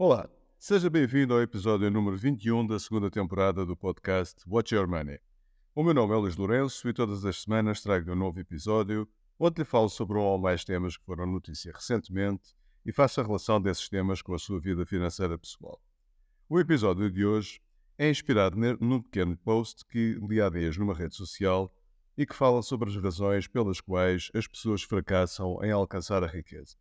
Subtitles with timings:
[0.00, 5.18] Olá, seja bem-vindo ao episódio número 21 da segunda temporada do podcast Watch Your Money.
[5.74, 9.08] O meu nome é Luís Lourenço e todas as semanas trago um novo episódio
[9.40, 12.54] onde lhe falo sobre um ou mais temas que foram notícia recentemente
[12.86, 15.82] e faço a relação desses temas com a sua vida financeira pessoal.
[16.48, 17.60] O episódio de hoje
[17.98, 21.74] é inspirado num pequeno post que li há dias numa rede social
[22.16, 26.76] e que fala sobre as razões pelas quais as pessoas fracassam em alcançar a riqueza.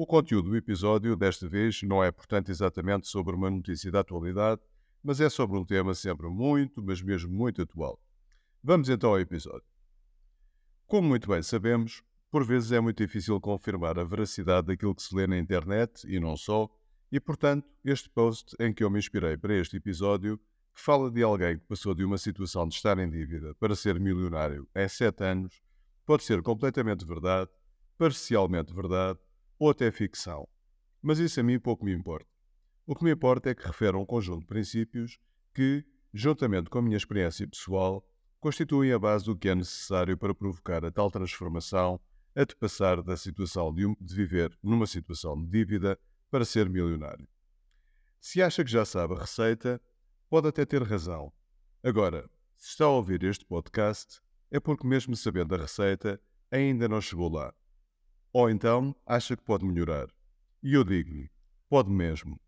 [0.00, 4.60] O conteúdo do episódio, desta vez, não é, portanto, exatamente sobre uma notícia da atualidade,
[5.02, 8.00] mas é sobre um tema sempre muito, mas mesmo muito atual.
[8.62, 9.66] Vamos então ao episódio.
[10.86, 15.12] Como muito bem sabemos, por vezes é muito difícil confirmar a veracidade daquilo que se
[15.16, 16.70] lê na internet e não só,
[17.10, 20.38] e portanto, este post em que eu me inspirei para este episódio
[20.72, 24.68] fala de alguém que passou de uma situação de estar em dívida para ser milionário
[24.76, 25.60] em 7 anos,
[26.06, 27.50] pode ser completamente verdade,
[27.98, 29.18] parcialmente verdade
[29.58, 30.48] ou até ficção.
[31.02, 32.28] Mas isso a mim pouco me importa.
[32.86, 35.18] O que me importa é que refere um conjunto de princípios
[35.54, 38.06] que, juntamente com a minha experiência pessoal,
[38.40, 42.00] constituem a base do que é necessário para provocar a tal transformação
[42.34, 45.98] a de passar da situação de, um, de viver numa situação de dívida
[46.30, 47.26] para ser milionário.
[48.20, 49.80] Se acha que já sabe a receita,
[50.30, 51.32] pode até ter razão.
[51.82, 54.20] Agora, se está a ouvir este podcast,
[54.50, 56.20] é porque, mesmo sabendo a receita,
[56.50, 57.52] ainda não chegou lá.
[58.38, 60.06] Ou então acha que pode melhorar.
[60.62, 61.28] E eu digo-lhe:
[61.68, 62.40] pode mesmo.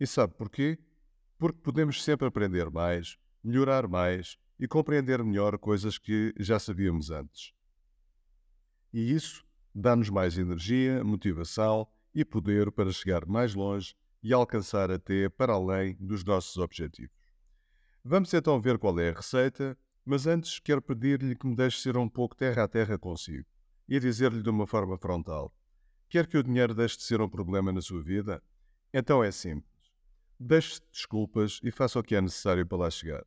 [0.00, 0.78] E sabe porquê?
[1.36, 7.52] Porque podemos sempre aprender mais, melhorar mais e compreender melhor coisas que já sabíamos antes.
[8.90, 15.28] E isso dá-nos mais energia, motivação e poder para chegar mais longe e alcançar até
[15.28, 17.14] para além dos nossos objetivos.
[18.02, 21.98] Vamos então ver qual é a receita, mas antes quero pedir-lhe que me deixe ser
[21.98, 23.53] um pouco terra a terra consigo
[23.88, 25.54] e dizer-lhe de uma forma frontal:
[26.08, 28.42] Quer que o dinheiro deixe de ser um problema na sua vida?
[28.92, 29.74] Então é simples.
[30.38, 33.24] Deixe desculpas e faça o que é necessário para lá chegar.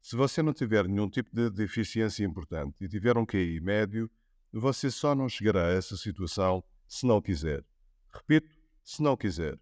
[0.00, 4.10] Se você não tiver nenhum tipo de deficiência importante e tiver um QI médio,
[4.52, 7.64] você só não chegará a essa situação se não quiser.
[8.12, 8.48] Repito,
[8.82, 9.58] se não quiser.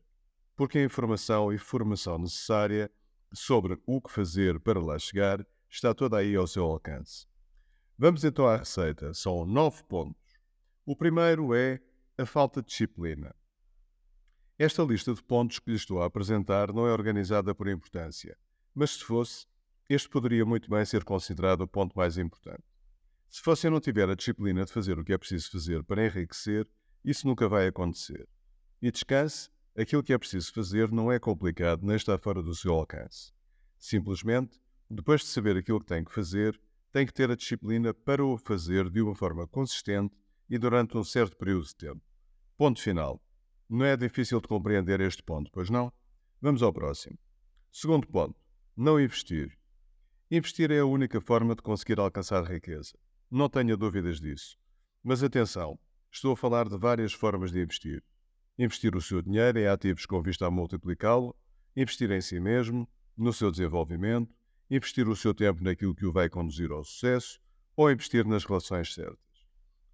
[0.55, 2.91] Porque a informação e formação necessária
[3.33, 7.27] sobre o que fazer para lá chegar está toda aí ao seu alcance.
[7.99, 9.13] Vamos então à receita.
[9.15, 10.26] São nove pontos.
[10.89, 11.81] O primeiro é
[12.17, 13.35] a falta de disciplina.
[14.57, 18.39] Esta lista de pontos que lhe estou a apresentar não é organizada por importância,
[18.73, 19.47] mas se fosse,
[19.91, 22.63] este poderia muito bem ser considerado o ponto mais importante.
[23.29, 26.69] Se você não tiver a disciplina de fazer o que é preciso fazer para enriquecer,
[27.05, 28.29] isso nunca vai acontecer.
[28.81, 32.73] E descanse, aquilo que é preciso fazer não é complicado nem está fora do seu
[32.73, 33.33] alcance.
[33.77, 36.61] Simplesmente, depois de saber aquilo que tem que fazer,
[36.93, 40.17] tem que ter a disciplina para o fazer de uma forma consistente
[40.49, 42.03] e durante um certo período de tempo.
[42.57, 43.23] Ponto final.
[43.69, 45.93] Não é difícil de compreender este ponto, pois não?
[46.41, 47.19] Vamos ao próximo.
[47.73, 48.41] Segundo ponto.
[48.77, 49.59] Não investir.
[50.31, 52.97] Investir é a única forma de conseguir alcançar riqueza.
[53.31, 54.57] Não tenha dúvidas disso.
[55.03, 55.79] Mas atenção,
[56.11, 58.03] estou a falar de várias formas de investir.
[58.59, 61.37] Investir o seu dinheiro em ativos com vista a multiplicá-lo,
[61.77, 64.35] investir em si mesmo, no seu desenvolvimento,
[64.71, 67.41] investir o seu tempo naquilo que o vai conduzir ao sucesso
[67.77, 69.26] ou investir nas relações certas.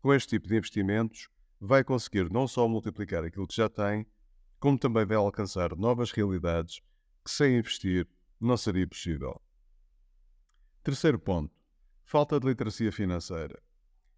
[0.02, 1.28] Com este tipo de investimentos,
[1.60, 4.04] vai conseguir não só multiplicar aquilo que já tem,
[4.58, 6.80] como também vai alcançar novas realidades
[7.24, 8.08] que sem investir
[8.40, 9.40] não seria possível.
[10.82, 11.54] Terceiro ponto:
[12.04, 13.62] falta de literacia financeira.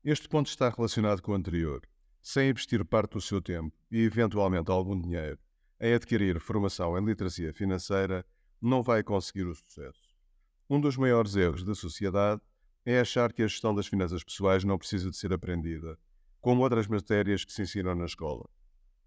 [0.02, 1.82] Este ponto está relacionado com o anterior.
[2.22, 5.38] Sem investir parte do seu tempo e eventualmente algum dinheiro
[5.78, 8.24] em adquirir formação em literacia financeira,
[8.58, 10.14] não vai conseguir o sucesso.
[10.70, 12.40] Um dos maiores erros da sociedade
[12.84, 15.98] é achar que a gestão das finanças pessoais não precisa de ser aprendida,
[16.40, 18.48] como outras matérias que se ensinam na escola.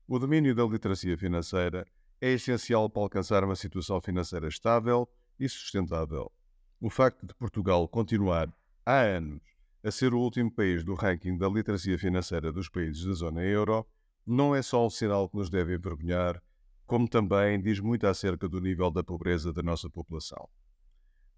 [0.07, 1.85] O domínio da literacia financeira
[2.19, 5.07] é essencial para alcançar uma situação financeira estável
[5.39, 6.31] e sustentável.
[6.79, 8.51] O facto de Portugal continuar,
[8.85, 9.41] há anos,
[9.83, 13.85] a ser o último país do ranking da literacia financeira dos países da zona euro
[14.25, 16.41] não é só um sinal que nos deve envergonhar,
[16.85, 20.49] como também diz muito acerca do nível da pobreza da nossa população.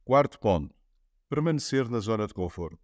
[0.05, 0.73] Quarto ponto
[1.29, 2.79] permanecer na zona de conforto.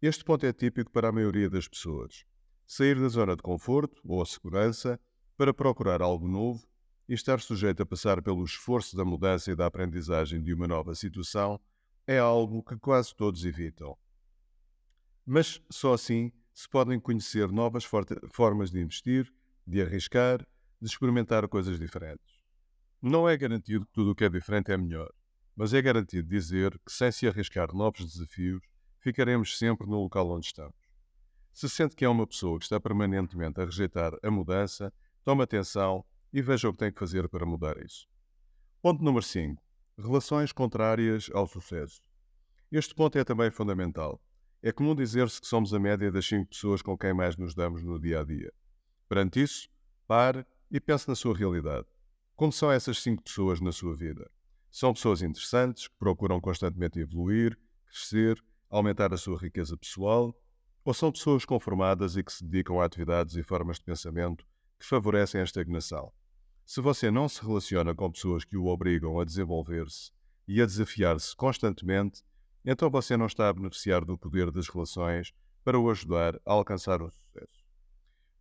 [0.00, 2.24] Este ponto é típico para a maioria das pessoas.
[2.66, 4.98] Sair da zona de conforto ou segurança
[5.36, 6.66] para procurar algo novo
[7.06, 10.94] e estar sujeito a passar pelo esforço da mudança e da aprendizagem de uma nova
[10.94, 11.60] situação
[12.06, 13.96] é algo que quase todos evitam.
[15.26, 17.84] Mas só assim se podem conhecer novas
[18.32, 19.30] formas de investir,
[19.66, 20.40] de arriscar,
[20.80, 22.40] de experimentar coisas diferentes.
[23.00, 25.12] Não é garantido que tudo o que é diferente é melhor
[25.58, 28.62] mas é garantido dizer que, sem se arriscar novos desafios,
[29.00, 30.76] ficaremos sempre no local onde estamos.
[31.52, 34.94] Se sente que é uma pessoa que está permanentemente a rejeitar a mudança,
[35.24, 38.06] tome atenção e veja o que tem que fazer para mudar isso.
[38.80, 39.60] Ponto número 5.
[39.98, 42.00] Relações contrárias ao sucesso.
[42.70, 44.22] Este ponto é também fundamental.
[44.62, 47.82] É comum dizer-se que somos a média das 5 pessoas com quem mais nos damos
[47.82, 48.52] no dia a dia.
[49.08, 49.68] Perante isso,
[50.06, 51.88] pare e pense na sua realidade.
[52.36, 54.30] Como são essas 5 pessoas na sua vida?
[54.70, 60.34] São pessoas interessantes, que procuram constantemente evoluir, crescer, aumentar a sua riqueza pessoal,
[60.84, 64.44] ou são pessoas conformadas e que se dedicam a atividades e formas de pensamento
[64.78, 66.12] que favorecem a estagnação?
[66.64, 70.12] Se você não se relaciona com pessoas que o obrigam a desenvolver-se
[70.46, 72.22] e a desafiar-se constantemente,
[72.64, 75.32] então você não está a beneficiar do poder das relações
[75.64, 77.64] para o ajudar a alcançar o sucesso.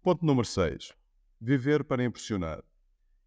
[0.02, 0.94] Ponto número 6.
[1.40, 2.64] Viver para impressionar.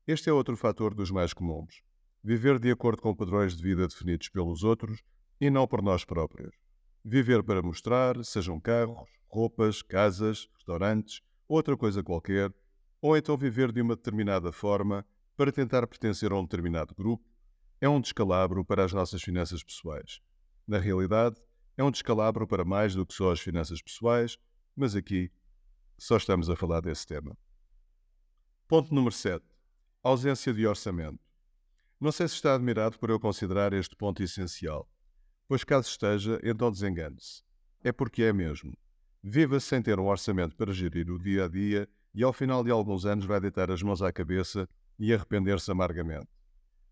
[0.07, 1.83] Este é outro fator dos mais comuns.
[2.23, 5.03] Viver de acordo com padrões de vida definidos pelos outros
[5.41, 6.55] e não por nós próprios.
[7.03, 12.53] Viver para mostrar, sejam carros, roupas, casas, restaurantes, outra coisa qualquer,
[13.01, 17.25] ou então viver de uma determinada forma para tentar pertencer a um determinado grupo,
[17.81, 20.21] é um descalabro para as nossas finanças pessoais.
[20.67, 21.41] Na realidade,
[21.79, 24.37] é um descalabro para mais do que só as finanças pessoais,
[24.77, 25.33] mas aqui
[25.97, 27.35] só estamos a falar desse tema.
[28.69, 29.43] Ponto número 7.
[30.03, 31.30] Ausência de orçamento.
[32.01, 34.89] Não sei se está admirado por eu considerar este ponto essencial.
[35.47, 37.43] Pois caso esteja, então desengane-se.
[37.85, 38.73] É porque é mesmo.
[39.23, 42.71] Viva sem ter um orçamento para gerir o dia a dia e ao final de
[42.71, 44.67] alguns anos vai deitar as mãos à cabeça
[44.99, 46.29] e arrepender-se amargamente.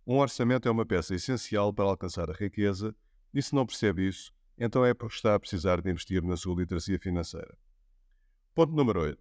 [0.07, 2.95] Um orçamento é uma peça essencial para alcançar a riqueza
[3.33, 6.55] e se não percebe isso, então é porque está a precisar de investir na sua
[6.55, 7.57] literacia financeira.
[8.55, 9.19] Ponto número 8.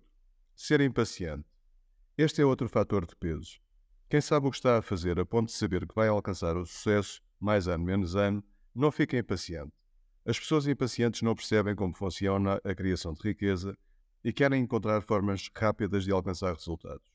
[0.53, 1.47] Ser impaciente.
[2.17, 3.61] Este é outro fator de peso.
[4.09, 6.65] Quem sabe o que está a fazer a ponto de saber que vai alcançar o
[6.65, 8.41] sucesso, mais ano menos ano,
[8.73, 9.73] não fica impaciente.
[10.25, 13.77] As pessoas impacientes não percebem como funciona a criação de riqueza
[14.23, 17.05] e querem encontrar formas rápidas de alcançar resultados.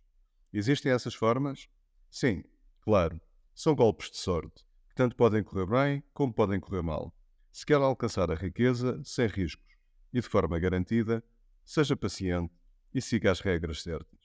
[0.53, 1.67] Existem essas formas?
[2.11, 2.45] Sim,
[2.83, 3.19] claro.
[3.55, 7.15] São golpes de sorte, que tanto podem correr bem como podem correr mal.
[7.51, 9.79] Se quer alcançar a riqueza sem riscos
[10.13, 11.25] e de forma garantida,
[11.65, 12.53] seja paciente
[12.93, 14.22] e siga as regras certas.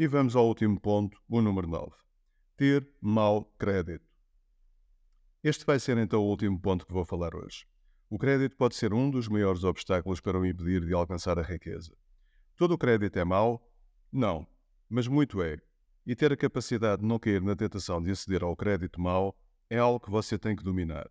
[0.00, 1.90] E vamos ao último ponto, o número 9.
[2.56, 4.06] Ter mau crédito.
[5.42, 7.66] Este vai ser então o último ponto que vou falar hoje.
[8.08, 11.92] O crédito pode ser um dos maiores obstáculos para o impedir de alcançar a riqueza.
[12.56, 13.68] Todo o crédito é mau?
[14.12, 14.46] Não,
[14.88, 15.58] mas muito é.
[16.06, 19.36] E ter a capacidade de não cair na tentação de aceder ao crédito mau
[19.68, 21.10] é algo que você tem que dominar.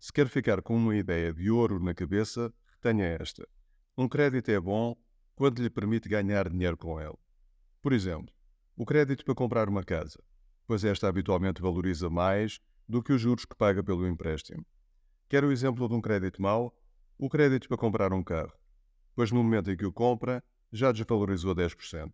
[0.00, 3.46] Se quer ficar com uma ideia de ouro na cabeça, retenha esta.
[3.94, 4.96] Um crédito é bom
[5.34, 7.21] quando lhe permite ganhar dinheiro com ele.
[7.82, 8.32] Por exemplo,
[8.76, 10.22] o crédito para comprar uma casa,
[10.68, 14.64] pois esta habitualmente valoriza mais do que os juros que paga pelo empréstimo.
[15.28, 16.72] Quer o exemplo de um crédito mau?
[17.18, 18.52] O crédito para comprar um carro,
[19.16, 22.12] pois no momento em que o compra, já desvalorizou 10%.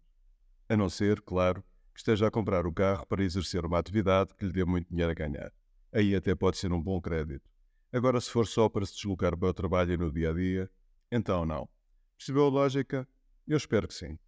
[0.70, 1.62] A não ser, claro,
[1.93, 5.12] que esteja a comprar o carro para exercer uma atividade que lhe dê muito dinheiro
[5.12, 5.53] a ganhar.
[5.93, 7.50] Aí até pode ser um bom crédito.
[7.93, 10.70] Agora, se for só para se deslocar para o trabalho e no dia a dia,
[11.12, 11.69] então não.
[12.17, 13.06] Percebeu a lógica?
[13.47, 14.19] Eu espero que sim.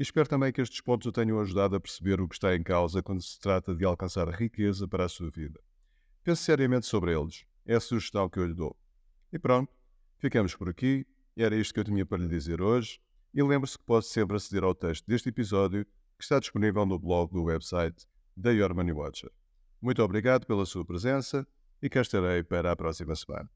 [0.00, 2.62] E espero também que estes pontos o tenham ajudado a perceber o que está em
[2.62, 5.60] causa quando se trata de alcançar a riqueza para a sua vida.
[6.24, 7.44] Pense seriamente sobre eles.
[7.66, 8.74] É a sugestão que eu lhe dou.
[9.30, 9.70] E pronto,
[10.16, 11.06] ficamos por aqui.
[11.36, 12.98] Era isto que eu tinha para lhe dizer hoje.
[13.34, 17.30] E lembre-se que pode sempre aceder ao texto deste episódio que está disponível no blog
[17.30, 19.30] do website da Your Money Watcher.
[19.82, 21.46] Muito obrigado pela sua presença
[21.82, 23.50] e cá estarei para a próxima semana.